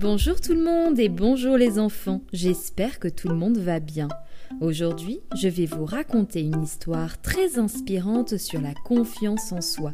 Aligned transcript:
Bonjour 0.00 0.40
tout 0.40 0.54
le 0.54 0.64
monde 0.64 0.98
et 0.98 1.10
bonjour 1.10 1.58
les 1.58 1.78
enfants, 1.78 2.22
j'espère 2.32 3.00
que 3.00 3.08
tout 3.08 3.28
le 3.28 3.34
monde 3.34 3.58
va 3.58 3.80
bien. 3.80 4.08
Aujourd'hui, 4.62 5.20
je 5.36 5.46
vais 5.46 5.66
vous 5.66 5.84
raconter 5.84 6.40
une 6.40 6.62
histoire 6.62 7.20
très 7.20 7.58
inspirante 7.58 8.38
sur 8.38 8.62
la 8.62 8.72
confiance 8.72 9.52
en 9.52 9.60
soi. 9.60 9.92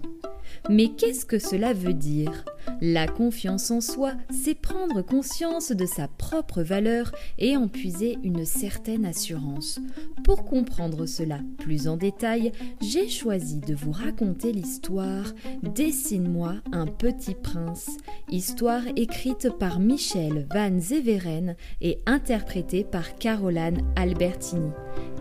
Mais 0.68 0.88
qu'est-ce 0.88 1.24
que 1.24 1.38
cela 1.38 1.72
veut 1.72 1.94
dire? 1.94 2.44
La 2.80 3.06
confiance 3.06 3.70
en 3.70 3.80
soi, 3.80 4.14
c'est 4.30 4.54
prendre 4.54 5.00
conscience 5.02 5.70
de 5.70 5.86
sa 5.86 6.08
propre 6.08 6.62
valeur 6.62 7.12
et 7.38 7.56
en 7.56 7.68
puiser 7.68 8.18
une 8.24 8.44
certaine 8.44 9.06
assurance. 9.06 9.78
Pour 10.24 10.44
comprendre 10.44 11.06
cela 11.06 11.38
plus 11.58 11.88
en 11.88 11.96
détail, 11.96 12.52
j'ai 12.82 13.08
choisi 13.08 13.60
de 13.60 13.74
vous 13.74 13.92
raconter 13.92 14.52
l'histoire 14.52 15.32
Dessine-moi 15.62 16.56
un 16.72 16.86
petit 16.86 17.34
prince, 17.34 17.96
histoire 18.30 18.82
écrite 18.96 19.50
par 19.58 19.78
Michel 19.78 20.46
Van 20.52 20.78
Zeveren 20.78 21.56
et 21.80 21.98
interprétée 22.06 22.84
par 22.84 23.14
Caroline 23.16 23.82
Albertini. 23.94 24.70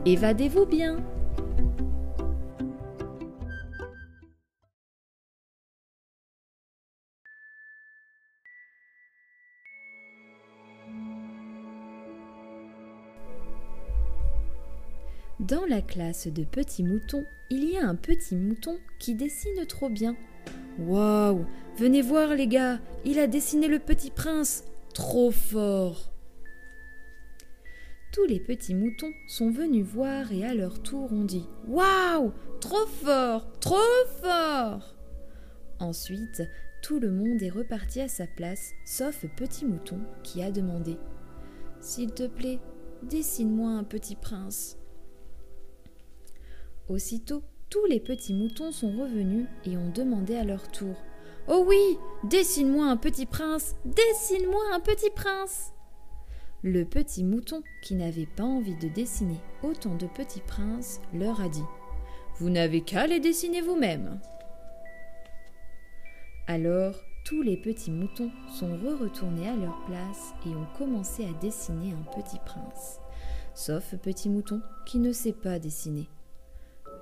Évadez-vous 0.05 0.65
bien 0.65 0.97
Dans 15.47 15.65
la 15.65 15.83
classe 15.83 16.25
de 16.25 16.43
petits 16.43 16.81
moutons, 16.81 17.23
il 17.51 17.69
y 17.69 17.77
a 17.77 17.87
un 17.87 17.93
petit 17.93 18.35
mouton 18.35 18.79
qui 18.97 19.13
dessine 19.13 19.63
trop 19.67 19.89
bien. 19.89 20.15
Waouh 20.79 21.45
Venez 21.77 22.01
voir 22.01 22.33
les 22.33 22.47
gars, 22.47 22.79
il 23.03 23.19
a 23.19 23.27
dessiné 23.27 23.67
le 23.67 23.77
petit 23.77 24.09
prince. 24.09 24.63
Trop 24.95 25.29
fort 25.29 26.11
Tous 28.11 28.25
les 28.25 28.39
petits 28.39 28.73
moutons 28.73 29.11
sont 29.27 29.51
venus 29.51 29.85
voir 29.85 30.31
et 30.31 30.43
à 30.43 30.55
leur 30.55 30.81
tour 30.81 31.13
ont 31.13 31.25
dit 31.25 31.45
Waouh 31.67 32.31
Trop 32.59 32.87
fort 32.87 33.47
Trop 33.59 33.75
fort 34.23 34.95
Ensuite, 35.79 36.41
tout 36.81 36.99
le 36.99 37.11
monde 37.11 37.43
est 37.43 37.51
reparti 37.51 38.01
à 38.01 38.07
sa 38.07 38.25
place, 38.25 38.71
sauf 38.83 39.23
Petit 39.37 39.65
Mouton 39.65 39.99
qui 40.23 40.41
a 40.41 40.49
demandé 40.49 40.97
S'il 41.81 42.13
te 42.13 42.25
plaît, 42.25 42.57
dessine-moi 43.03 43.69
un 43.69 43.83
petit 43.83 44.15
prince. 44.15 44.79
Aussitôt, 46.87 47.41
tous 47.69 47.85
les 47.85 47.99
petits 47.99 48.33
moutons 48.33 48.71
sont 48.71 48.91
revenus 48.91 49.47
et 49.65 49.75
ont 49.75 49.89
demandé 49.89 50.35
à 50.35 50.43
leur 50.43 50.69
tour 50.71 50.95
Oh 51.47 51.63
oui, 51.67 51.97
dessine-moi 52.23 52.85
un 52.85 52.97
petit 52.97 53.25
prince, 53.25 53.75
dessine-moi 53.85 54.61
un 54.73 54.79
petit 54.79 55.09
prince. 55.09 55.73
Le 56.61 56.83
petit 56.85 57.23
mouton, 57.23 57.61
qui 57.83 57.93
n'avait 57.95 58.27
pas 58.27 58.43
envie 58.43 58.75
de 58.75 58.87
dessiner 58.87 59.39
autant 59.61 59.95
de 59.95 60.07
petits 60.07 60.41
princes, 60.41 61.01
leur 61.13 61.41
a 61.41 61.49
dit 61.49 61.63
Vous 62.37 62.49
n'avez 62.49 62.81
qu'à 62.81 63.05
les 63.05 63.19
dessiner 63.19 63.61
vous-même. 63.61 64.19
Alors, 66.47 66.95
tous 67.25 67.41
les 67.41 67.57
petits 67.57 67.91
moutons 67.91 68.31
sont 68.51 68.77
re-retournés 68.77 69.49
à 69.49 69.55
leur 69.55 69.83
place 69.85 70.33
et 70.45 70.49
ont 70.49 70.67
commencé 70.77 71.25
à 71.25 71.33
dessiner 71.39 71.93
un 71.93 72.21
petit 72.21 72.39
prince. 72.45 72.99
Sauf 73.55 73.95
Petit 74.01 74.29
Mouton, 74.29 74.61
qui 74.85 74.99
ne 74.99 75.11
sait 75.11 75.33
pas 75.33 75.59
dessiner. 75.59 76.07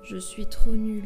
Je 0.04 0.18
suis 0.18 0.46
trop 0.46 0.76
nul. 0.76 1.04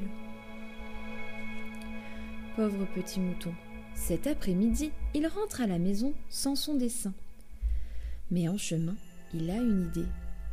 Pauvre 2.56 2.84
petit 2.96 3.20
mouton. 3.20 3.54
Cet 3.94 4.26
après-midi, 4.26 4.90
il 5.14 5.28
rentre 5.28 5.60
à 5.60 5.68
la 5.68 5.78
maison 5.78 6.14
sans 6.28 6.56
son 6.56 6.74
dessin. 6.74 7.14
Mais 8.32 8.48
en 8.48 8.56
chemin, 8.56 8.96
il 9.32 9.50
a 9.50 9.56
une 9.56 9.84
idée. 9.84 10.08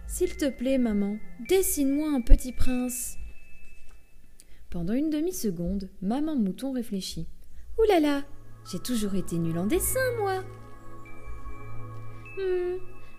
S'il 0.05 0.37
te 0.37 0.47
plaît, 0.47 0.77
maman, 0.77 1.17
dessine-moi 1.49 2.07
un 2.07 2.21
petit 2.21 2.51
prince. 2.51 3.17
Pendant 4.69 4.93
une 4.93 5.09
demi-seconde, 5.09 5.89
maman 6.03 6.35
mouton 6.35 6.71
réfléchit. 6.71 7.27
Ouh 7.79 7.87
là 7.87 7.99
là, 7.99 8.23
j'ai 8.71 8.79
toujours 8.79 9.15
été 9.15 9.39
nul 9.39 9.57
en 9.57 9.65
dessin, 9.65 10.11
moi. 10.19 10.43
Hmm, 12.37 12.77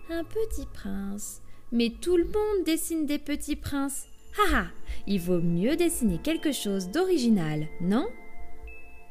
un 0.09 0.23
petit 0.23 0.65
prince. 0.73 1.41
Mais 1.73 1.89
tout 1.99 2.15
le 2.15 2.25
monde 2.25 2.65
dessine 2.65 3.05
des 3.05 3.19
petits 3.19 3.57
princes. 3.57 4.07
Haha, 4.37 4.67
il 5.07 5.19
vaut 5.19 5.41
mieux 5.41 5.75
dessiner 5.75 6.19
quelque 6.19 6.51
chose 6.51 6.89
d'original, 6.89 7.67
non? 7.81 8.07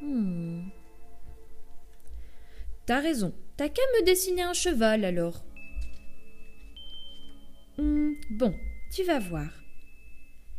Hmm. 0.00 0.68
T'as 2.86 3.00
raison, 3.00 3.34
t'as 3.56 3.68
qu'à 3.68 3.82
me 3.98 4.04
dessiner 4.04 4.42
un 4.42 4.52
cheval 4.52 5.04
alors. 5.04 5.44
Hmm, 7.76 8.12
bon, 8.30 8.54
tu 8.94 9.02
vas 9.02 9.18
voir. 9.18 9.50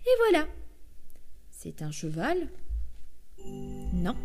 Et 0.06 0.17
voilà. 0.19 0.47
C'est 1.50 1.81
un 1.81 1.91
cheval? 1.91 2.50
Non, 3.94 4.16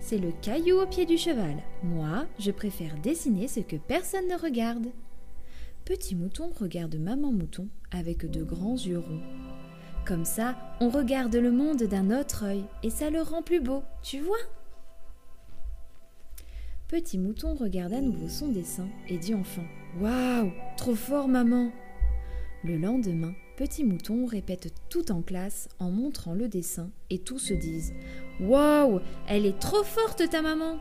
c'est 0.00 0.18
le 0.18 0.32
caillou 0.42 0.80
au 0.80 0.86
pied 0.86 1.06
du 1.06 1.16
cheval. 1.16 1.62
Moi, 1.82 2.26
je 2.38 2.50
préfère 2.50 2.96
dessiner 2.98 3.48
ce 3.48 3.60
que 3.60 3.76
personne 3.76 4.28
ne 4.28 4.36
regarde. 4.36 4.88
Petit 5.86 6.14
mouton 6.14 6.50
regarde 6.58 6.96
maman 6.96 7.32
mouton 7.32 7.68
avec 7.92 8.28
de 8.28 8.42
grands 8.42 8.76
yeux 8.76 8.98
ronds. 8.98 9.45
Comme 10.06 10.24
ça, 10.24 10.54
on 10.80 10.88
regarde 10.88 11.34
le 11.34 11.50
monde 11.50 11.82
d'un 11.82 12.16
autre 12.16 12.44
œil 12.44 12.64
et 12.84 12.90
ça 12.90 13.10
le 13.10 13.22
rend 13.22 13.42
plus 13.42 13.60
beau, 13.60 13.82
tu 14.04 14.20
vois. 14.20 14.36
Petit 16.86 17.18
mouton 17.18 17.56
regarde 17.56 17.92
à 17.92 18.00
nouveau 18.00 18.28
son 18.28 18.46
dessin 18.46 18.88
et 19.08 19.18
dit 19.18 19.34
enfin 19.34 19.64
Waouh 19.98 20.52
Trop 20.76 20.94
fort, 20.94 21.26
maman! 21.26 21.72
Le 22.62 22.76
lendemain, 22.76 23.34
Petit 23.56 23.82
mouton 23.82 24.26
répète 24.26 24.72
tout 24.90 25.10
en 25.10 25.22
classe 25.22 25.68
en 25.80 25.90
montrant 25.90 26.34
le 26.34 26.46
dessin 26.46 26.90
et 27.10 27.18
tous 27.18 27.38
se 27.38 27.54
disent 27.54 27.92
Waouh 28.38 29.00
Elle 29.26 29.44
est 29.44 29.58
trop 29.58 29.82
forte, 29.82 30.28
ta 30.30 30.40
maman! 30.40 30.78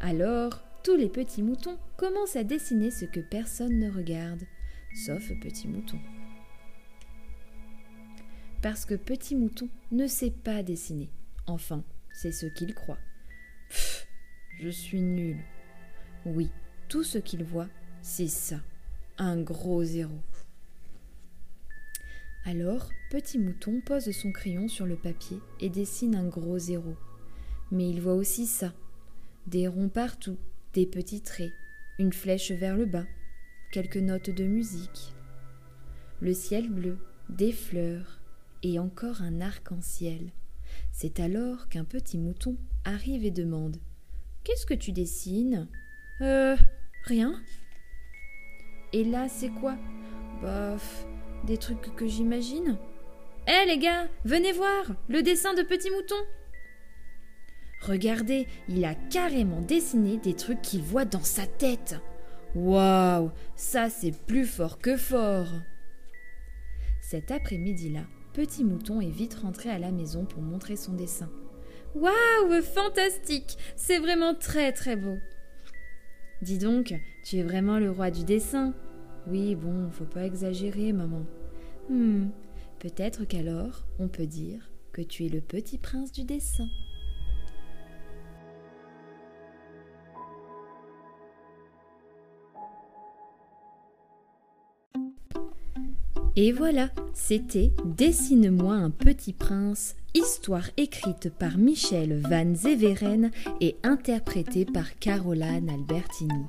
Alors, 0.00 0.62
tous 0.84 0.94
les 0.94 1.08
petits 1.08 1.42
moutons 1.42 1.78
commencent 1.96 2.36
à 2.36 2.44
dessiner 2.44 2.92
ce 2.92 3.04
que 3.04 3.20
personne 3.20 3.80
ne 3.80 3.90
regarde, 3.90 4.42
sauf 4.94 5.32
Petit 5.42 5.66
mouton 5.66 5.98
parce 8.62 8.84
que 8.84 8.94
Petit 8.94 9.36
Mouton 9.36 9.68
ne 9.90 10.06
sait 10.06 10.30
pas 10.30 10.62
dessiner. 10.62 11.10
Enfin, 11.46 11.84
c'est 12.12 12.32
ce 12.32 12.46
qu'il 12.46 12.74
croit. 12.74 12.98
Pfff, 13.68 14.06
je 14.60 14.68
suis 14.68 15.00
nul. 15.00 15.38
Oui, 16.26 16.50
tout 16.88 17.02
ce 17.02 17.18
qu'il 17.18 17.44
voit, 17.44 17.68
c'est 18.02 18.28
ça, 18.28 18.60
un 19.18 19.40
gros 19.40 19.82
zéro. 19.84 20.20
Alors, 22.44 22.90
Petit 23.10 23.38
Mouton 23.38 23.80
pose 23.84 24.10
son 24.10 24.32
crayon 24.32 24.68
sur 24.68 24.86
le 24.86 24.96
papier 24.96 25.38
et 25.60 25.68
dessine 25.68 26.14
un 26.14 26.26
gros 26.26 26.58
zéro. 26.58 26.96
Mais 27.70 27.88
il 27.88 28.00
voit 28.00 28.14
aussi 28.14 28.46
ça, 28.46 28.72
des 29.46 29.68
ronds 29.68 29.88
partout, 29.88 30.38
des 30.74 30.86
petits 30.86 31.22
traits, 31.22 31.52
une 31.98 32.12
flèche 32.12 32.50
vers 32.50 32.76
le 32.76 32.86
bas, 32.86 33.06
quelques 33.72 33.96
notes 33.96 34.30
de 34.30 34.44
musique, 34.44 35.14
le 36.20 36.34
ciel 36.34 36.68
bleu, 36.68 36.98
des 37.28 37.52
fleurs, 37.52 38.19
et 38.62 38.78
encore 38.78 39.22
un 39.22 39.40
arc-en-ciel. 39.40 40.32
C'est 40.92 41.20
alors 41.20 41.68
qu'un 41.68 41.84
petit 41.84 42.18
mouton 42.18 42.56
arrive 42.84 43.24
et 43.24 43.30
demande 43.30 43.78
Qu'est-ce 44.44 44.66
que 44.66 44.74
tu 44.74 44.92
dessines? 44.92 45.68
Euh. 46.20 46.56
Rien. 47.04 47.34
Et 48.92 49.04
là, 49.04 49.28
c'est 49.28 49.48
quoi? 49.48 49.76
Bof, 50.42 51.06
des 51.44 51.56
trucs 51.56 51.94
que 51.96 52.06
j'imagine? 52.06 52.78
Hé 53.46 53.66
les 53.66 53.78
gars, 53.78 54.08
venez 54.24 54.52
voir 54.52 54.92
le 55.08 55.22
dessin 55.22 55.54
de 55.54 55.62
Petit 55.62 55.90
Mouton 55.90 56.22
Regardez, 57.80 58.46
il 58.68 58.84
a 58.84 58.94
carrément 58.94 59.62
dessiné 59.62 60.18
des 60.18 60.34
trucs 60.34 60.60
qu'il 60.60 60.82
voit 60.82 61.06
dans 61.06 61.22
sa 61.22 61.46
tête. 61.46 61.96
Waouh, 62.54 63.30
ça 63.56 63.88
c'est 63.88 64.12
plus 64.26 64.44
fort 64.44 64.78
que 64.78 64.96
fort. 64.96 65.48
Cet 67.00 67.30
après-midi-là, 67.30 68.02
Petit 68.32 68.62
Mouton 68.62 69.00
est 69.00 69.10
vite 69.10 69.34
rentré 69.34 69.70
à 69.70 69.78
la 69.78 69.90
maison 69.90 70.24
pour 70.24 70.40
montrer 70.40 70.76
son 70.76 70.92
dessin. 70.92 71.28
Waouh, 71.96 72.62
fantastique 72.62 73.58
C'est 73.74 73.98
vraiment 73.98 74.34
très 74.34 74.72
très 74.72 74.94
beau. 74.94 75.16
Dis 76.40 76.58
donc, 76.58 76.94
tu 77.24 77.36
es 77.36 77.42
vraiment 77.42 77.78
le 77.78 77.90
roi 77.90 78.12
du 78.12 78.24
dessin. 78.24 78.72
Oui, 79.26 79.56
bon, 79.56 79.90
faut 79.90 80.04
pas 80.04 80.24
exagérer, 80.24 80.92
maman. 80.92 81.26
Hmm, 81.88 82.28
peut-être 82.78 83.24
qu'alors 83.24 83.84
on 83.98 84.06
peut 84.06 84.26
dire 84.26 84.70
que 84.92 85.02
tu 85.02 85.26
es 85.26 85.28
le 85.28 85.40
petit 85.40 85.78
prince 85.78 86.12
du 86.12 86.22
dessin. 86.24 86.68
Et 96.36 96.52
voilà, 96.52 96.90
c'était 97.12 97.72
Dessine-moi 97.84 98.74
un 98.74 98.90
petit 98.90 99.32
prince, 99.32 99.96
Histoire 100.14 100.68
écrite 100.76 101.30
par 101.38 101.56
Michel 101.56 102.20
Van 102.20 102.54
Zeveren 102.54 103.30
et 103.60 103.76
interprétée 103.84 104.64
par 104.64 104.98
Caroline 104.98 105.70
Albertini. 105.70 106.46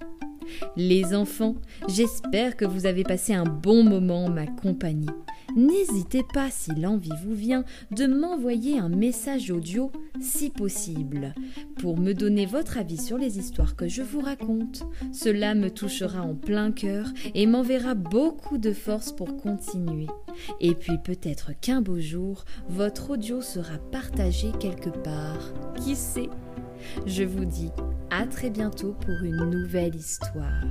Les 0.76 1.14
enfants, 1.16 1.56
j'espère 1.88 2.58
que 2.58 2.66
vous 2.66 2.86
avez 2.86 3.04
passé 3.04 3.34
un 3.34 3.46
bon 3.46 3.84
moment 3.84 4.26
en 4.26 4.30
ma 4.30 4.48
compagnie. 4.48 5.10
N'hésitez 5.56 6.24
pas, 6.34 6.50
si 6.50 6.72
l'envie 6.74 7.10
vous 7.24 7.36
vient, 7.36 7.64
de 7.92 8.08
m'envoyer 8.08 8.80
un 8.80 8.90
message 8.90 9.52
audio, 9.52 9.92
si 10.22 10.50
possible, 10.50 11.34
pour 11.78 11.98
me 11.98 12.14
donner 12.14 12.46
votre 12.46 12.78
avis 12.78 12.98
sur 12.98 13.18
les 13.18 13.40
histoires 13.40 13.76
que 13.76 13.88
je 13.88 14.02
vous 14.02 14.22
raconte. 14.22 14.84
Cela 15.12 15.56
me 15.56 15.70
touchera 15.70 16.22
en 16.22 16.36
plein 16.36 16.72
cœur 16.72 17.08
et 17.34 17.46
m'enverra 17.46 17.96
beaucoup 17.96 18.58
de 18.58 18.72
force 18.72 19.12
pour 19.12 19.38
continuer. 19.38 20.08
Et 20.60 20.76
puis 20.76 20.98
peut-être 21.04 21.52
qu'un 21.60 21.82
beau 21.82 22.00
jour, 22.00 22.46
votre 22.70 23.12
audio 23.12 23.42
sera 23.42 23.78
partagé 23.92 24.52
quelque 24.60 24.90
part. 24.90 25.54
Qui 25.84 25.96
sait? 25.96 26.30
Je 27.06 27.24
vous 27.24 27.46
dis 27.46 27.70
à 28.10 28.26
très 28.26 28.50
bientôt 28.50 28.94
pour 28.94 29.24
une 29.24 29.50
nouvelle 29.50 29.96
histoire. 29.96 30.66